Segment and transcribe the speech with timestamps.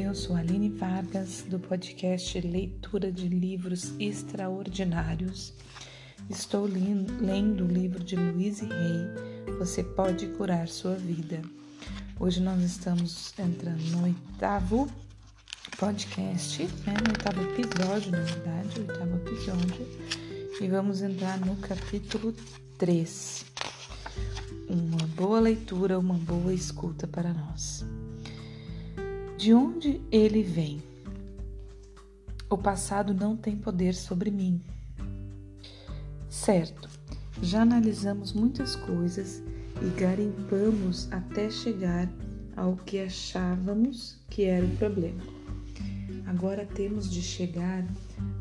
[0.00, 5.52] Eu sou Aline Vargas, do podcast Leitura de Livros Extraordinários.
[6.30, 11.42] Estou lendo o livro de Louise Hay, Você Pode Curar Sua Vida.
[12.20, 14.88] Hoje nós estamos entrando no oitavo
[15.76, 16.94] podcast, né?
[17.04, 19.86] no oitavo episódio, na verdade, oitavo episódio,
[20.60, 22.32] e vamos entrar no capítulo
[22.78, 23.44] 3.
[24.68, 27.84] Uma boa leitura, uma boa escuta para nós.
[29.38, 30.82] De onde ele vem?
[32.50, 34.60] O passado não tem poder sobre mim.
[36.28, 36.88] Certo,
[37.40, 39.40] já analisamos muitas coisas
[39.80, 42.08] e garimpamos até chegar
[42.56, 45.22] ao que achávamos que era o problema.
[46.26, 47.86] Agora temos de chegar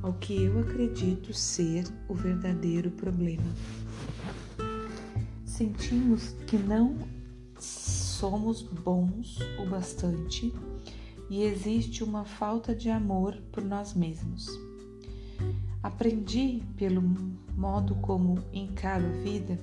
[0.01, 3.53] ao que eu acredito ser o verdadeiro problema.
[5.45, 6.97] Sentimos que não
[7.59, 10.51] somos bons o bastante
[11.29, 14.47] e existe uma falta de amor por nós mesmos.
[15.81, 17.01] Aprendi, pelo
[17.55, 19.59] modo como encaro a vida,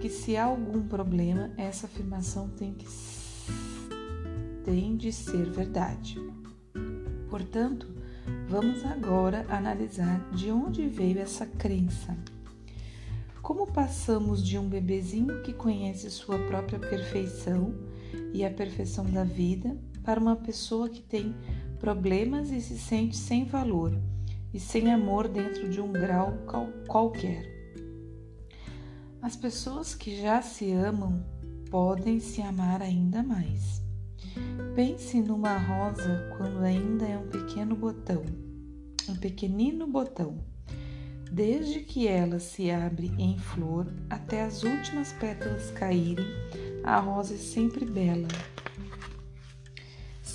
[0.00, 2.86] que se há algum problema, essa afirmação tem, que,
[4.64, 6.20] tem de ser verdade.
[7.30, 7.88] Portanto,
[8.48, 12.16] vamos agora analisar de onde veio essa crença.
[13.42, 17.74] Como passamos de um bebezinho que conhece sua própria perfeição
[18.34, 21.34] e a perfeição da vida para uma pessoa que tem
[21.80, 23.92] problemas e se sente sem valor
[24.54, 26.32] e sem amor dentro de um grau
[26.86, 27.44] qualquer.
[29.20, 31.26] As pessoas que já se amam
[31.68, 33.82] podem se amar ainda mais.
[34.76, 38.22] Pense numa rosa quando ainda é um pequeno botão,
[39.08, 40.38] um pequenino botão.
[41.32, 46.26] Desde que ela se abre em flor até as últimas pétalas caírem,
[46.84, 48.28] a rosa é sempre bela,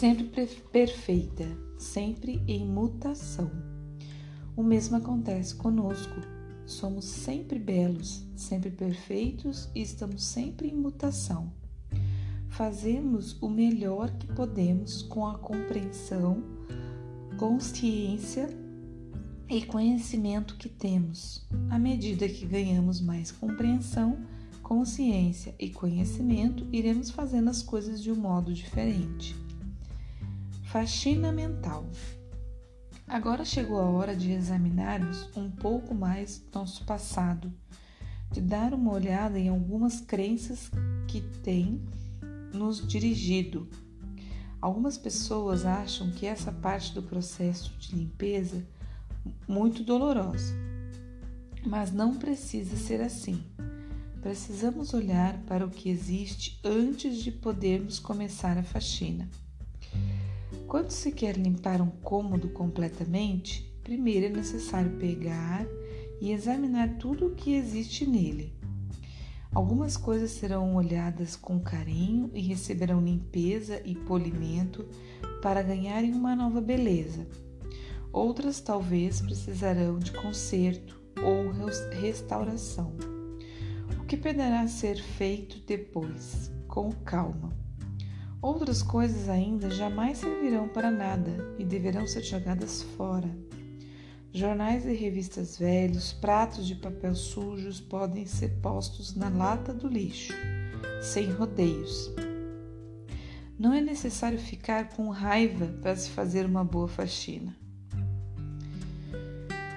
[0.01, 1.45] sempre perfeita,
[1.78, 3.51] sempre em mutação.
[4.56, 6.16] O mesmo acontece conosco.
[6.66, 11.53] Somos sempre belos, sempre perfeitos e estamos sempre em mutação.
[12.50, 16.44] Fazemos o melhor que podemos com a compreensão,
[17.38, 18.50] consciência
[19.47, 21.47] e conhecimento que temos.
[21.69, 24.17] À medida que ganhamos mais compreensão,
[24.63, 29.40] consciência e conhecimento, iremos fazendo as coisas de um modo diferente.
[30.72, 31.86] Faxina mental.
[33.06, 37.52] Agora chegou a hora de examinarmos um pouco mais nosso passado,
[38.32, 40.72] de dar uma olhada em algumas crenças
[41.09, 41.82] que têm
[42.54, 43.68] nos dirigido.
[44.62, 48.66] Algumas pessoas acham que essa parte do processo de limpeza
[49.46, 50.56] muito dolorosa,
[51.66, 53.44] mas não precisa ser assim.
[54.22, 59.28] Precisamos olhar para o que existe antes de podermos começar a faxina.
[60.72, 65.68] Quando se quer limpar um cômodo completamente, primeiro é necessário pegar
[66.22, 68.54] e examinar tudo o que existe nele.
[69.54, 74.88] Algumas coisas serão olhadas com carinho e receberão limpeza e polimento
[75.42, 77.28] para ganharem uma nova beleza.
[78.14, 81.52] Outras talvez precisarão de conserto ou
[82.00, 82.96] restauração.
[84.00, 87.60] O que poderá ser feito depois, com calma.
[88.41, 93.29] Outras coisas ainda jamais servirão para nada e deverão ser jogadas fora.
[94.34, 100.34] Jornais e revistas velhos, pratos de papel sujos podem ser postos na lata do lixo,
[101.03, 102.09] sem rodeios.
[103.59, 107.56] Não é necessário ficar com raiva para se fazer uma boa faxina.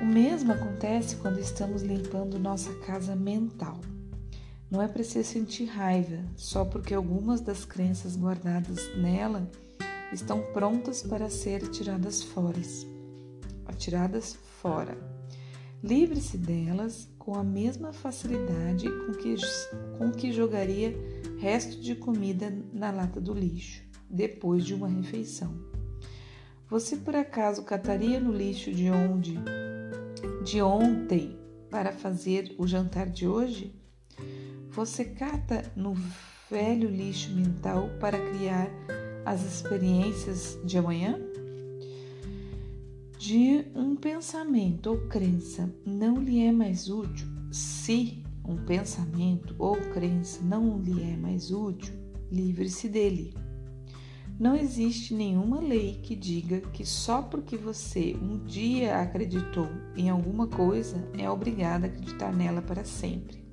[0.01, 3.79] O mesmo acontece quando estamos limpando nossa casa mental.
[4.75, 9.49] Não é preciso sentir raiva só porque algumas das crenças guardadas nela
[10.13, 12.59] estão prontas para ser tiradas fora.
[13.67, 14.99] Atiradas fora.
[15.81, 19.37] Livre-se delas com a mesma facilidade com que,
[19.97, 20.93] com que jogaria
[21.39, 25.55] resto de comida na lata do lixo depois de uma refeição.
[26.69, 29.39] Você por acaso cataria no lixo de onde
[30.45, 31.39] de ontem
[31.71, 33.84] para fazer o jantar de hoje?
[34.75, 35.95] Você cata no
[36.51, 38.69] velho lixo mental para criar
[39.25, 41.17] as experiências de amanhã?
[43.17, 50.43] De um pensamento ou crença não lhe é mais útil, se um pensamento ou crença
[50.43, 51.95] não lhe é mais útil,
[52.29, 53.33] livre-se dele.
[54.41, 60.49] Não existe nenhuma lei que diga que só porque você um dia acreditou em alguma
[60.49, 63.44] coisa é obrigado a acreditar nela para sempre.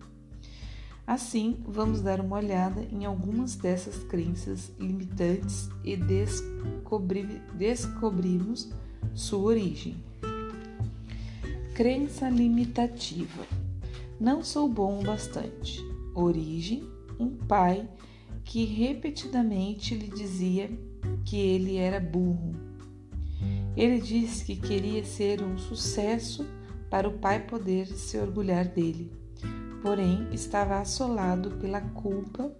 [1.12, 7.42] Assim, vamos dar uma olhada em algumas dessas crenças limitantes e descobri
[9.14, 10.02] sua origem.
[11.76, 13.46] Crença limitativa.
[14.22, 15.84] Não sou bom o bastante.
[16.16, 17.90] Origem: um pai
[18.46, 20.72] que repetidamente lhe dizia
[21.26, 22.54] que ele era burro.
[23.76, 26.48] Ele disse que queria ser um sucesso
[26.90, 29.20] para o pai poder se orgulhar dele
[29.82, 32.52] porém estava assolado pela culpa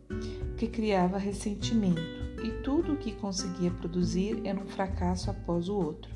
[0.58, 2.02] que criava ressentimento,
[2.44, 6.12] e tudo o que conseguia produzir era um fracasso após o outro.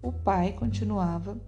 [0.00, 1.40] O pai continuava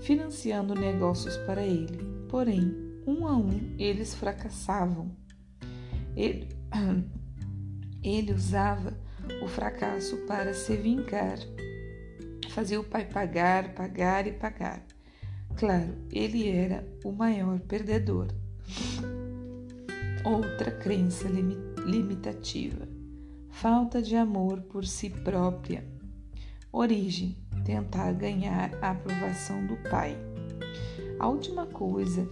[0.00, 1.98] financiando negócios para ele,
[2.28, 2.74] porém,
[3.06, 5.10] um a um, eles fracassavam.
[6.16, 6.48] Ele,
[8.02, 8.96] ele usava
[9.42, 11.38] o fracasso para se vingar,
[12.50, 14.84] fazia o pai pagar, pagar e pagar
[15.56, 18.28] Claro, ele era o maior perdedor.
[20.24, 22.88] Outra crença limitativa:
[23.50, 25.84] falta de amor por si própria.
[26.72, 30.16] Origem: tentar ganhar a aprovação do pai.
[31.18, 32.28] A última coisa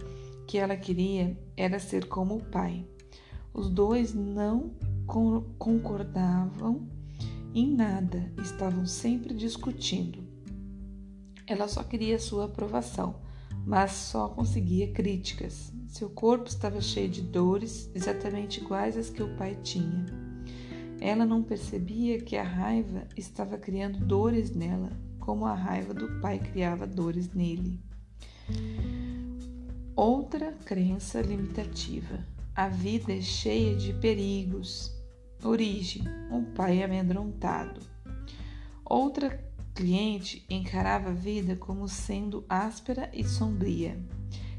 [0.47, 2.83] que ela queria era ser como o pai.
[3.53, 4.71] Os dois não
[5.57, 6.87] concordavam
[7.53, 10.28] em nada, estavam sempre discutindo.
[11.49, 13.15] Ela só queria sua aprovação,
[13.65, 15.73] mas só conseguia críticas.
[15.87, 20.05] Seu corpo estava cheio de dores, exatamente iguais às que o pai tinha.
[21.01, 26.37] Ela não percebia que a raiva estava criando dores nela, como a raiva do pai
[26.37, 27.81] criava dores nele.
[29.95, 32.23] Outra crença limitativa.
[32.55, 34.93] A vida é cheia de perigos.
[35.43, 37.81] Origem: um pai amedrontado.
[38.85, 39.48] Outra
[39.79, 43.97] cliente encarava a vida como sendo áspera e sombria.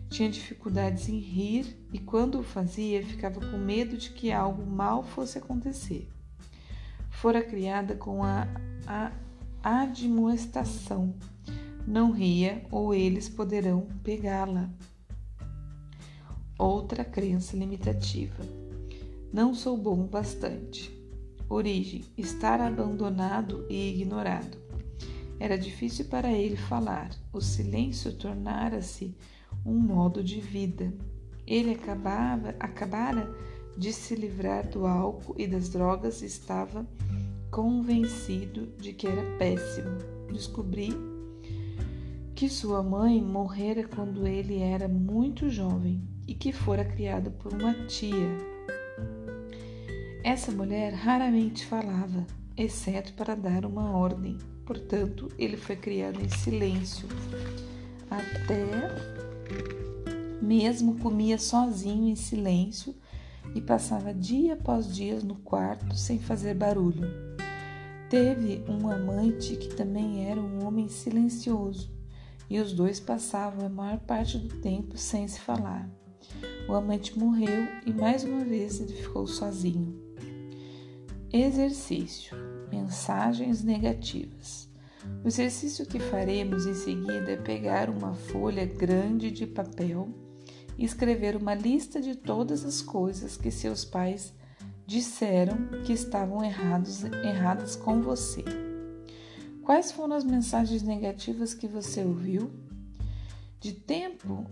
[0.08, 5.02] Tinha dificuldades em rir e, quando o fazia, ficava com medo de que algo mal
[5.02, 6.08] fosse acontecer.
[7.10, 8.48] Fora criada com a,
[8.86, 9.12] a
[9.62, 11.14] admoestação:
[11.86, 14.70] não ria ou eles poderão pegá-la.
[16.58, 18.42] Outra crença limitativa:
[19.30, 20.90] não sou bom bastante.
[21.46, 24.59] Origem: estar abandonado e ignorado.
[25.40, 27.10] Era difícil para ele falar.
[27.32, 29.16] O silêncio tornara-se
[29.64, 30.92] um modo de vida.
[31.46, 33.34] Ele acabava, acabara
[33.76, 36.86] de se livrar do álcool e das drogas e estava
[37.50, 39.96] convencido de que era péssimo.
[40.30, 40.94] Descobri
[42.34, 47.72] que sua mãe morrera quando ele era muito jovem e que fora criado por uma
[47.86, 48.38] tia.
[50.22, 52.26] Essa mulher raramente falava,
[52.56, 54.36] exceto para dar uma ordem.
[54.70, 57.08] Portanto, ele foi criado em silêncio.
[58.08, 58.64] Até
[60.40, 62.94] mesmo comia sozinho em silêncio
[63.52, 67.10] e passava dia após dia no quarto sem fazer barulho.
[68.08, 71.90] Teve um amante que também era um homem silencioso
[72.48, 75.90] e os dois passavam a maior parte do tempo sem se falar.
[76.68, 80.00] O amante morreu e mais uma vez ele ficou sozinho.
[81.32, 84.68] Exercício: mensagens negativas.
[85.24, 90.08] O exercício que faremos em seguida é pegar uma folha grande de papel
[90.76, 94.32] e escrever uma lista de todas as coisas que seus pais
[94.86, 98.44] disseram que estavam errados, erradas com você.
[99.62, 102.50] Quais foram as mensagens negativas que você ouviu?
[103.60, 104.46] De tempo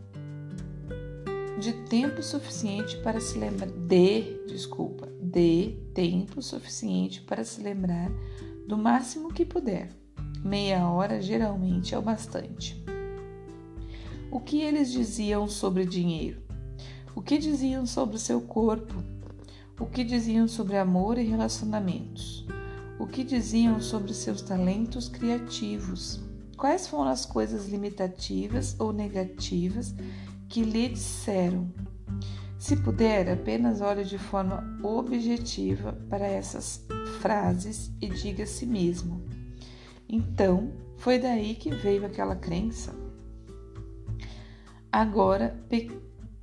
[1.58, 8.10] de tempo suficiente para se lembrar de, desculpa, de tempo suficiente para se lembrar
[8.66, 9.90] do máximo que puder.
[10.42, 12.82] Meia hora geralmente é o bastante.
[14.30, 16.42] O que eles diziam sobre dinheiro?
[17.14, 18.94] O que diziam sobre o seu corpo?
[19.78, 22.46] O que diziam sobre amor e relacionamentos?
[22.98, 26.20] O que diziam sobre seus talentos criativos?
[26.56, 29.94] Quais foram as coisas limitativas ou negativas
[30.48, 31.70] que lhe disseram.
[32.58, 36.84] Se puder, apenas olhe de forma objetiva para essas
[37.20, 39.22] frases e diga a si mesmo.
[40.08, 42.94] Então, foi daí que veio aquela crença.
[44.90, 45.90] Agora, pe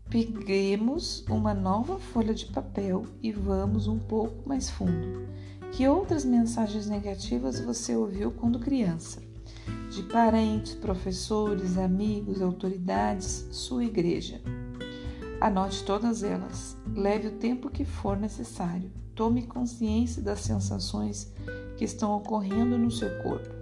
[0.08, 5.28] peguemos uma nova folha de papel e vamos um pouco mais fundo.
[5.72, 9.26] Que outras mensagens negativas você ouviu quando criança?
[9.90, 14.42] de parentes, professores, amigos, autoridades, sua igreja.
[15.42, 16.78] Anote todas elas.
[16.96, 18.92] Leve o tempo que for necessário.
[19.14, 21.32] Tome consciência das sensações
[21.78, 23.54] que estão ocorrendo no seu corpo.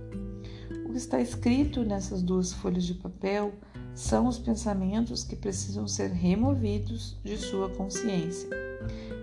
[0.85, 3.53] O que está escrito nessas duas folhas de papel
[3.95, 8.49] são os pensamentos que precisam ser removidos de sua consciência.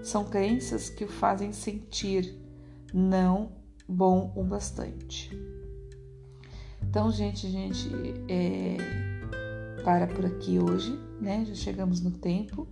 [0.02, 2.34] São crenças que o fazem sentir
[2.92, 3.52] não
[3.88, 5.30] bom o bastante.
[6.82, 7.88] Então, gente, a gente
[8.28, 8.76] é,
[9.84, 11.44] para por aqui hoje, né?
[11.46, 12.66] Já chegamos no tempo.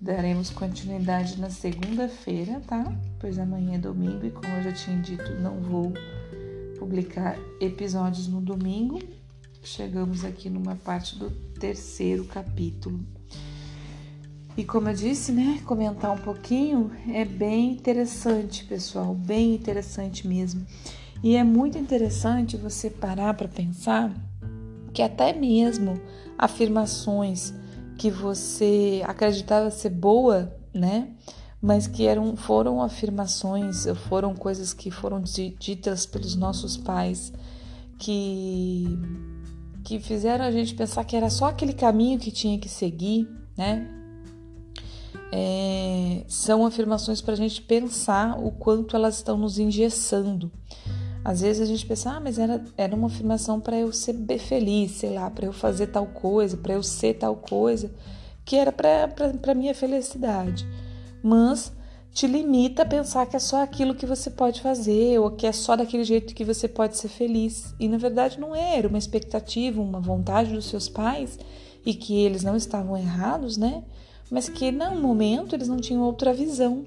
[0.00, 2.84] Daremos continuidade na segunda-feira, tá?
[3.18, 5.92] Pois amanhã é domingo e, como eu já tinha dito, não vou
[6.78, 8.98] publicar episódios no domingo.
[9.62, 13.00] Chegamos aqui numa parte do terceiro capítulo.
[14.56, 20.64] E como eu disse, né, comentar um pouquinho é bem interessante, pessoal, bem interessante mesmo.
[21.22, 24.14] E é muito interessante você parar para pensar
[24.94, 26.00] que até mesmo
[26.38, 27.52] afirmações
[27.98, 31.10] que você acreditava ser boa, né?
[31.60, 37.32] Mas que eram, foram afirmações, foram coisas que foram ditas pelos nossos pais
[37.98, 38.98] que,
[39.82, 43.88] que fizeram a gente pensar que era só aquele caminho que tinha que seguir, né?
[45.32, 50.52] É, são afirmações para a gente pensar o quanto elas estão nos engessando.
[51.24, 54.92] Às vezes a gente pensa, ah, mas era, era uma afirmação para eu ser feliz,
[54.92, 57.90] sei lá, para eu fazer tal coisa, para eu ser tal coisa,
[58.44, 60.66] que era para minha felicidade.
[61.22, 61.72] Mas
[62.12, 65.52] te limita a pensar que é só aquilo que você pode fazer, ou que é
[65.52, 67.74] só daquele jeito que você pode ser feliz.
[67.80, 71.38] E na verdade não é, era uma expectativa, uma vontade dos seus pais,
[71.86, 73.82] e que eles não estavam errados, né?
[74.30, 76.84] Mas que no momento eles não tinham outra visão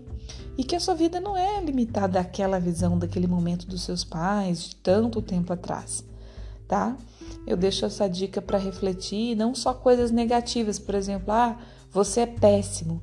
[0.57, 4.69] e que a sua vida não é limitada àquela visão daquele momento dos seus pais
[4.69, 6.03] de tanto tempo atrás,
[6.67, 6.97] tá?
[7.45, 11.57] Eu deixo essa dica para refletir, não só coisas negativas, por exemplo, ah,
[11.91, 13.01] você é péssimo,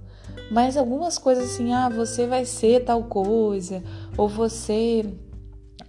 [0.50, 3.82] mas algumas coisas assim, ah, você vai ser tal coisa,
[4.16, 5.06] ou você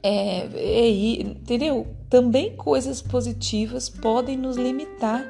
[0.03, 1.87] é, é entendeu?
[2.09, 5.25] Também coisas positivas podem nos limitar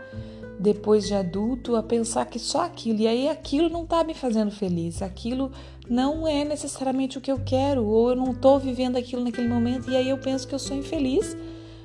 [0.65, 4.49] depois de adulto a pensar que só aquilo, e aí aquilo não está me fazendo
[4.49, 5.51] feliz, aquilo
[5.87, 9.91] não é necessariamente o que eu quero, ou eu não estou vivendo aquilo naquele momento,
[9.91, 11.37] e aí eu penso que eu sou infeliz,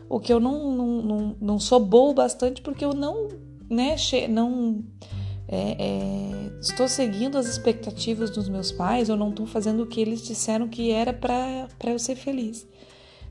[0.08, 3.28] ou que eu não, não, não, não sou boa bastante porque eu não,
[3.68, 3.96] né,
[4.30, 4.82] não
[5.46, 10.00] é, é, estou seguindo as expectativas dos meus pais, ou não estou fazendo o que
[10.00, 12.66] eles disseram que era para eu ser feliz.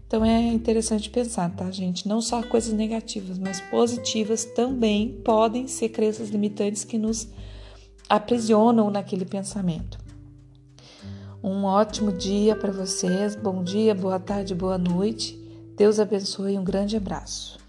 [0.10, 2.08] Então é interessante pensar, tá, gente?
[2.08, 7.28] Não só coisas negativas, mas positivas também podem ser crenças limitantes que nos
[8.10, 10.00] aprisionam naquele pensamento.
[11.44, 15.38] Um ótimo dia para vocês, bom dia, boa tarde, boa noite.
[15.78, 17.60] Deus abençoe e um grande abraço.